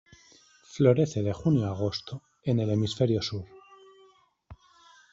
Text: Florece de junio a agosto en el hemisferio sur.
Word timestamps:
Florece 0.63 1.21
de 1.21 1.31
junio 1.31 1.67
a 1.67 1.73
agosto 1.75 2.23
en 2.43 2.59
el 2.59 2.71
hemisferio 2.71 3.21
sur. 3.21 3.45